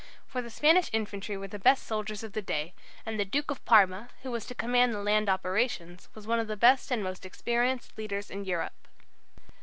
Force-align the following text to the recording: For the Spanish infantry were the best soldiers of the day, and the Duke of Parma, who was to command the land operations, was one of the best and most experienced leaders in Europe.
For 0.25 0.41
the 0.41 0.49
Spanish 0.49 0.89
infantry 0.93 1.37
were 1.37 1.47
the 1.49 1.59
best 1.59 1.83
soldiers 1.85 2.23
of 2.23 2.33
the 2.33 2.41
day, 2.41 2.73
and 3.05 3.19
the 3.19 3.23
Duke 3.23 3.51
of 3.51 3.63
Parma, 3.65 4.09
who 4.23 4.31
was 4.31 4.47
to 4.47 4.55
command 4.55 4.95
the 4.95 5.03
land 5.03 5.29
operations, 5.29 6.09
was 6.15 6.25
one 6.25 6.39
of 6.39 6.47
the 6.47 6.57
best 6.57 6.89
and 6.89 7.03
most 7.03 7.23
experienced 7.23 7.95
leaders 7.99 8.31
in 8.31 8.43
Europe. 8.43 8.87